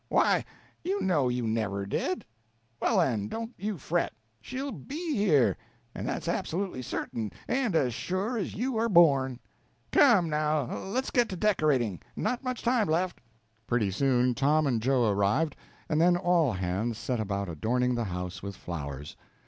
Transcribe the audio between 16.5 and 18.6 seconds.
hands set about adorning the house with